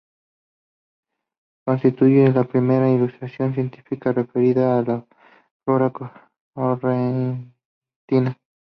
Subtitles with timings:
[1.63, 5.07] Constituye la primera ilustración científica referida a la
[5.63, 5.93] flora
[6.55, 8.35] correntina.